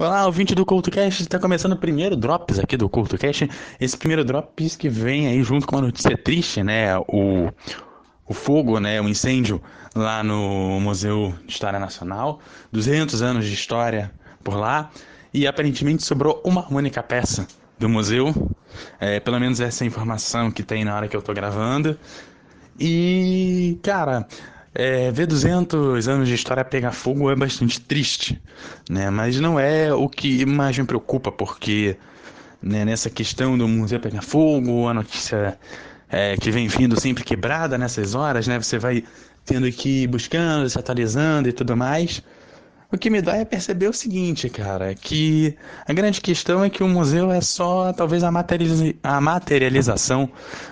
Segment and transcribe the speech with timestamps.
[0.00, 3.50] Olá, ouvinte do CultoCast, está começando o primeiro Drops aqui do CultoCast.
[3.78, 6.96] Esse primeiro Drops que vem aí junto com uma notícia triste, né?
[7.00, 7.50] O,
[8.26, 8.98] o fogo, né?
[8.98, 9.60] O incêndio
[9.94, 12.40] lá no Museu de História Nacional.
[12.72, 14.10] 200 anos de história
[14.42, 14.90] por lá.
[15.34, 17.46] E aparentemente sobrou uma única peça
[17.78, 18.32] do museu.
[18.98, 21.98] É, pelo menos essa é a informação que tem na hora que eu tô gravando.
[22.80, 24.26] E, cara,
[24.74, 28.40] é, ver 200 anos de história pegar fogo é bastante triste,
[28.88, 29.10] né?
[29.10, 31.96] Mas não é o que mais me preocupa, porque
[32.62, 35.58] né, nessa questão do museu pegar fogo, a notícia
[36.08, 38.58] é, que vem vindo sempre quebrada nessas horas, né?
[38.58, 39.04] Você vai
[39.44, 42.22] tendo que ir buscando, se atualizando e tudo mais.
[42.92, 46.82] O que me dá é perceber o seguinte, cara, que a grande questão é que
[46.82, 48.30] o museu é só talvez a,
[49.02, 50.28] a materialização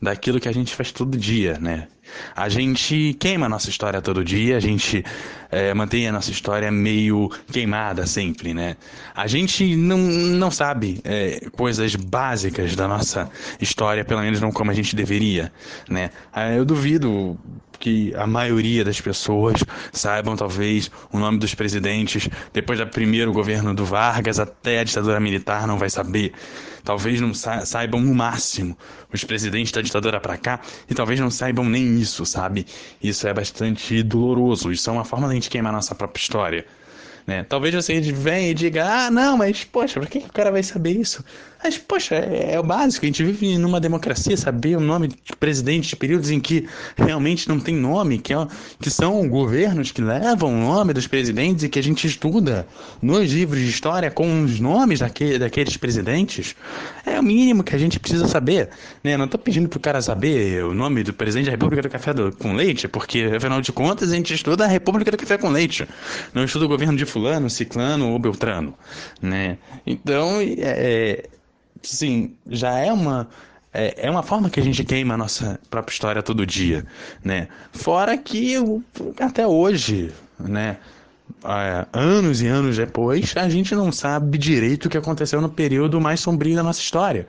[0.00, 1.88] daquilo que a gente faz todo dia, né?
[2.34, 5.04] A gente queima a nossa história todo dia, a gente
[5.50, 8.76] é, mantém a nossa história meio queimada sempre, né?
[9.14, 14.70] A gente não, não sabe é, coisas básicas da nossa história, pelo menos não como
[14.70, 15.52] a gente deveria,
[15.88, 16.10] né?
[16.32, 17.38] Ah, eu duvido
[17.78, 23.74] que a maioria das pessoas saibam talvez o nome dos presidentes depois do primeiro governo
[23.74, 26.32] do Vargas até a ditadura militar não vai saber
[26.84, 28.76] talvez não saibam no máximo.
[29.12, 32.66] Os presidentes da ditadura para cá e talvez não saibam nem isso sabe?
[33.02, 34.72] Isso é bastante doloroso.
[34.72, 36.66] Isso é uma forma da gente queimar nossa própria história
[37.26, 37.44] né?
[37.48, 40.92] Talvez você venha e diga, ah, não, mas poxa, por que, o cara vai saber
[40.92, 41.24] isso?
[41.62, 45.36] Mas, poxa, é, é, o básico, a gente vive numa democracia, saber o nome de
[45.38, 48.48] presidente de períodos em que realmente não tem nome, que, é,
[48.80, 52.66] que são governos que levam o nome dos presidentes e que a gente estuda
[53.00, 56.56] nos livros de história com os nomes daquele, daqueles presidentes,
[57.06, 58.68] é o mínimo que a gente precisa saber.
[59.04, 59.16] Né?
[59.16, 62.12] Não estou pedindo para o cara saber o nome do presidente da República do Café
[62.12, 65.48] do, com Leite, porque, afinal de contas, a gente estuda a República do Café com
[65.48, 65.86] Leite,
[66.34, 68.74] não estuda o governo de fulano, ciclano ou beltrano,
[69.20, 69.58] né?
[69.86, 71.28] Então, é,
[71.82, 73.28] sim, já é uma
[73.72, 76.84] é, é uma forma que a gente queima a nossa própria história todo dia,
[77.24, 77.48] né?
[77.72, 78.56] Fora que
[79.20, 80.76] até hoje, né?
[81.44, 86.00] É, anos e anos depois, a gente não sabe direito o que aconteceu no período
[86.00, 87.26] mais sombrio da nossa história.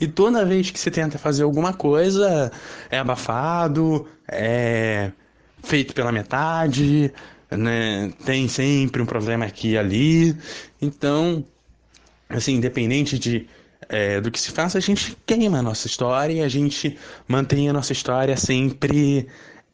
[0.00, 2.50] E toda vez que se tenta fazer alguma coisa,
[2.90, 5.12] é abafado, é
[5.62, 7.12] feito pela metade,
[7.56, 8.12] né?
[8.24, 10.36] Tem sempre um problema aqui e ali.
[10.80, 11.44] Então,
[12.28, 13.46] assim, independente de
[13.88, 16.98] é, do que se faça, a gente queima a nossa história e a gente
[17.28, 19.28] mantém a nossa história sempre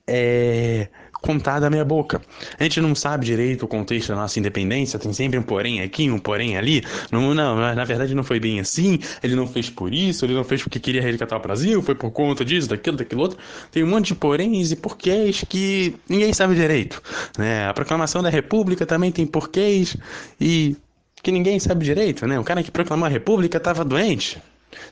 [0.06, 0.88] é,
[1.20, 2.20] contada à meia boca.
[2.58, 6.10] A gente não sabe direito o contexto da nossa independência, tem sempre um porém aqui,
[6.10, 6.82] um porém ali.
[7.10, 10.44] Não, não, na verdade não foi bem assim, ele não fez por isso, ele não
[10.44, 13.38] fez porque queria resgatar o Brasil, foi por conta disso, daquilo, daquilo outro.
[13.70, 17.02] Tem um monte de poréns e porquês que ninguém sabe direito.
[17.38, 17.68] Né?
[17.68, 19.96] A proclamação da República também tem porquês
[20.40, 20.76] e
[21.22, 22.38] que ninguém sabe direito, né?
[22.38, 24.42] O cara que proclamou a República estava doente,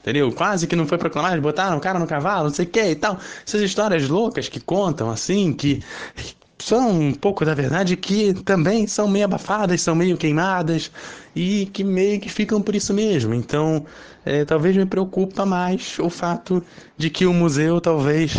[0.01, 0.33] entendeu?
[0.33, 2.95] Quase que não foi proclamado, botaram o cara no cavalo, não sei o que e
[2.95, 3.19] tal.
[3.47, 5.83] Essas histórias loucas que contam, assim, que
[6.59, 10.91] são um pouco da verdade, que também são meio abafadas, são meio queimadas
[11.35, 13.35] e que meio que ficam por isso mesmo.
[13.35, 13.87] Então,
[14.25, 16.63] é, talvez me preocupa mais o fato
[16.97, 18.35] de que o museu talvez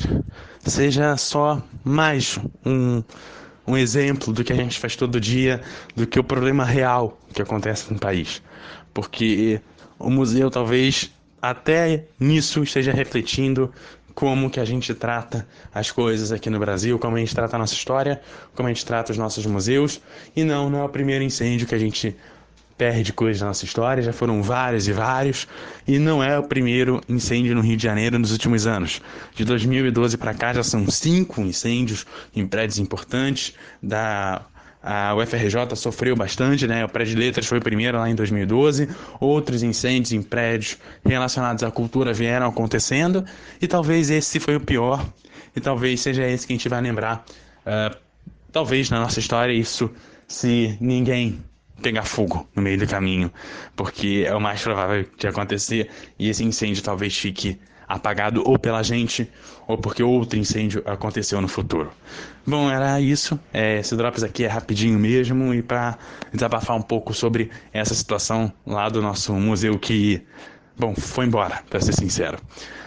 [0.66, 3.02] seja só mais um
[3.70, 5.62] um exemplo do que a gente faz todo dia,
[5.96, 8.42] do que o problema real que acontece no país.
[8.94, 9.62] Porque
[10.00, 11.12] o museu talvez
[11.42, 13.72] até nisso esteja refletindo
[14.14, 17.60] como que a gente trata as coisas aqui no Brasil, como a gente trata a
[17.60, 18.22] nossa história,
[18.54, 20.02] como a gente trata os nossos museus.
[20.36, 22.16] E não, não é o primeiro incêndio que a gente
[22.78, 25.48] perde coisas na nossa história, já foram vários e vários,
[25.86, 29.02] e não é o primeiro incêndio no Rio de Janeiro nos últimos anos.
[29.36, 34.42] De 2012 para cá já são cinco incêndios em prédios importantes da
[34.81, 36.85] a UFRJ sofreu bastante, né?
[36.85, 38.88] O prédio de letras foi o primeiro lá em 2012.
[39.19, 43.25] Outros incêndios em prédios relacionados à cultura vieram acontecendo.
[43.62, 45.06] E talvez esse foi o pior.
[45.56, 47.25] E talvez seja esse que a gente vai lembrar.
[47.66, 47.95] Uh,
[48.51, 49.91] talvez na nossa história isso,
[50.28, 51.44] se ninguém
[51.79, 53.31] pegar fogo no meio do caminho,
[53.76, 58.84] porque é o mais provável de acontecer e esse incêndio talvez fique apagado ou pela
[58.84, 59.28] gente
[59.67, 61.91] ou porque outro incêndio aconteceu no futuro.
[62.46, 63.40] Bom, era isso.
[63.52, 65.97] É, esse Drops aqui é rapidinho mesmo e para
[66.31, 70.23] desabafar um pouco sobre essa situação lá do nosso museu que,
[70.78, 72.37] bom, foi embora, para ser sincero.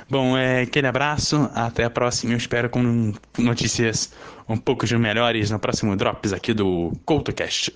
[0.08, 2.32] Bom, é, aquele abraço, até a próxima.
[2.32, 4.12] Eu espero com notícias
[4.48, 7.72] um pouco melhores no próximo Drops aqui do CoutoCast.